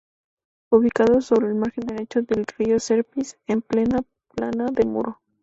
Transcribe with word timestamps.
Ubicado 0.71 1.21
sobre 1.21 1.49
el 1.49 1.53
margen 1.53 1.85
derecho 1.85 2.23
del 2.23 2.47
río 2.57 2.79
Serpis, 2.79 3.37
en 3.45 3.61
plena 3.61 3.99
plana 4.35 4.65
de 4.71 4.83
Muro. 4.85 5.19